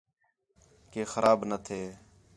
[0.91, 1.81] کہ خراب نہ تھے